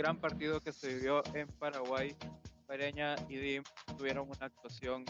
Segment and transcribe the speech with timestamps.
[0.00, 2.16] gran partido que se vivió en Paraguay.
[2.66, 3.62] Pereña y Dim
[3.98, 5.04] tuvieron una actuación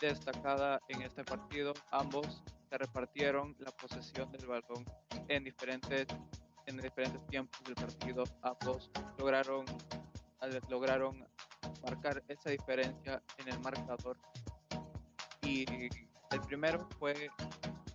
[0.00, 1.74] destacada en este partido.
[1.90, 4.84] Ambos se repartieron la posesión del balón
[5.26, 6.06] en diferentes,
[6.66, 8.22] en diferentes tiempos del partido.
[8.42, 8.88] Ambos
[9.18, 9.64] lograron,
[10.68, 11.26] lograron
[11.82, 14.16] marcar esa diferencia en el marcador.
[15.42, 15.64] Y
[16.30, 17.30] el primero fue,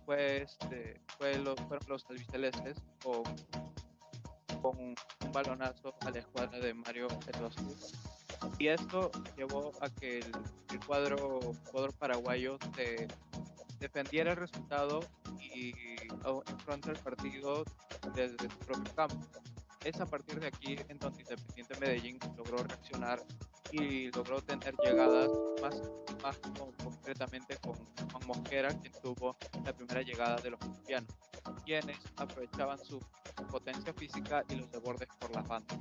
[0.04, 3.24] fue, este, fue los, fueron los albicelestes con,
[4.60, 4.94] con un
[5.32, 7.60] balonazo a la escuadra de Mario Pedroso.
[8.58, 10.32] Y esto llevó a que el,
[10.86, 13.08] cuadro, cuadro paraguayo se
[13.78, 15.00] defendiera el resultado
[15.38, 15.72] y
[16.46, 17.64] enfrentara el partido
[18.14, 19.26] desde su propio campo.
[19.84, 23.22] Es a partir de aquí en donde Independiente Medellín logró reaccionar
[23.70, 25.30] y logró tener llegadas
[25.62, 25.80] más,
[26.22, 26.38] más
[26.82, 31.10] concretamente con Juan Mosquera, quien tuvo la primera llegada de los colombianos,
[31.64, 33.00] quienes aprovechaban su
[33.44, 35.78] potencia física y los desbordes por las bandas.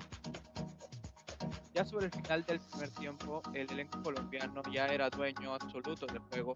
[1.76, 6.20] Ya sobre el final del primer tiempo, el elenco colombiano ya era dueño absoluto del
[6.20, 6.54] juego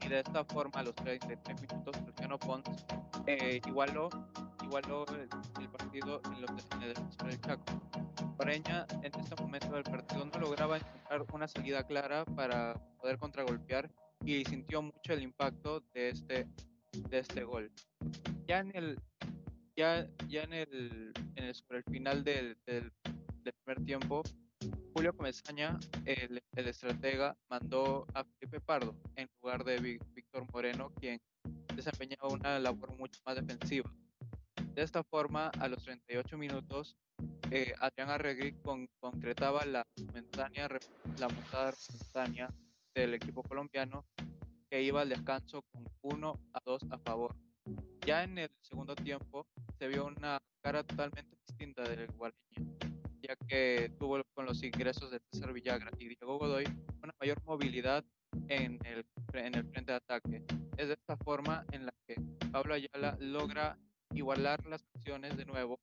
[0.00, 2.86] y de esta forma a los 33 minutos Luciano Pons
[3.26, 4.08] eh, igualó,
[4.64, 5.04] igualó
[5.60, 7.64] el, partido en, los, en el del Chaco.
[8.38, 13.90] Pareña en este momento del partido no lograba encontrar una salida clara para poder contragolpear
[14.24, 16.48] y sintió mucho el impacto de este,
[16.92, 17.70] de este gol.
[18.46, 18.98] Ya en el
[19.76, 24.22] ya, ya en el, en el final del, primer tiempo
[24.94, 31.20] Julio Comesaña, el, estratega, mandó a Felipe Pardo en lugar de Víctor Moreno, quien
[31.74, 33.92] desempeñaba una labor mucho más defensiva.
[34.74, 36.96] De esta forma, a los 38 minutos,
[37.50, 38.54] eh, Adrián Arregui
[39.00, 40.68] concretaba la momentánea,
[41.18, 42.48] la montada momentánea
[42.94, 44.04] del equipo colombiano
[44.70, 47.36] que iba al descanso con 1 a 2 a favor.
[48.06, 49.46] Ya en el segundo tiempo
[49.82, 52.78] se vio una cara totalmente distinta del guaraní
[53.20, 56.66] ya que tuvo con los ingresos de César Villagra y Diego Godoy
[57.02, 58.04] una mayor movilidad
[58.46, 60.44] en el, en el frente de ataque.
[60.76, 62.14] Es de esta forma en la que
[62.52, 63.76] Pablo Ayala logra
[64.14, 65.80] igualar las acciones de nuevo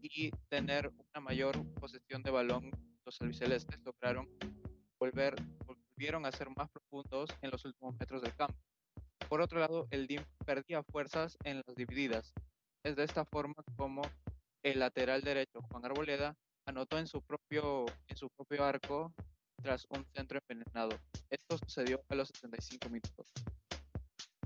[0.00, 2.70] y tener una mayor posesión de balón.
[3.04, 4.28] Los albicelestes lograron
[5.00, 5.34] volver,
[5.66, 8.62] volvieron a ser más profundos en los últimos metros del campo.
[9.28, 12.32] Por otro lado, el DIM perdía fuerzas en las divididas.
[12.84, 14.02] Es de esta forma como
[14.62, 19.12] el lateral derecho, Juan Arboleda, anotó en su propio, en su propio arco
[19.62, 20.98] tras un centro envenenado.
[21.30, 23.26] Esto sucedió a los 75 minutos.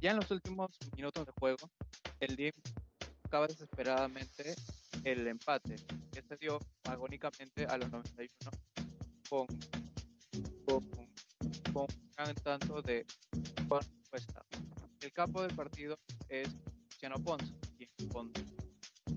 [0.00, 1.70] Ya en los últimos minutos de juego,
[2.20, 2.52] el DIM
[3.22, 4.54] buscaba desesperadamente
[5.04, 5.76] el empate,
[6.12, 8.50] que se dio agónicamente a los 91
[9.28, 9.46] con,
[10.66, 10.90] con,
[11.72, 13.06] con un gran tanto de
[13.68, 14.44] Juan Cuesta.
[15.00, 15.98] El capo del partido
[16.28, 16.48] es
[16.90, 17.52] Luciano Ponce,
[18.08, 18.32] con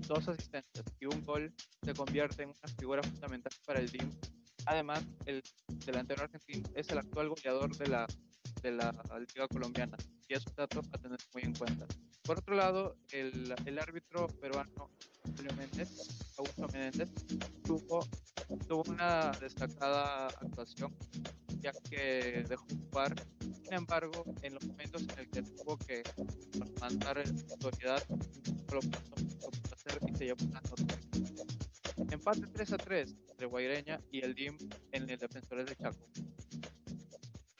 [0.08, 1.52] dos asistentes y un gol
[1.82, 4.10] se convierte en una figura fundamental para el team.
[4.66, 5.42] Además, el
[5.84, 8.06] delantero argentino es el actual goleador de la,
[8.62, 9.96] de la Liga Colombiana
[10.28, 11.86] y es un dato a tener muy en cuenta.
[12.22, 14.90] Por otro lado, el, el árbitro peruano
[15.36, 15.90] Julio Méndez,
[16.38, 17.10] Augusto Méndez,
[17.64, 18.00] tuvo,
[18.66, 20.94] tuvo una destacada actuación
[21.60, 23.14] ya que dejó jugar.
[23.40, 26.02] Sin embargo, en los momentos en el que tuvo que
[26.80, 28.02] mandar la autoridad,
[28.74, 30.82] lo pudo hacer y se llevó nota.
[32.10, 34.56] Empate 3 a 3 entre Guaireña y el DIM
[34.92, 36.08] en el Defensores de Chaco.